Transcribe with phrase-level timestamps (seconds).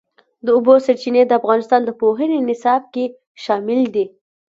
[0.45, 3.05] د اوبو سرچینې د افغانستان د پوهنې نصاب کې
[3.43, 4.05] شامل دي.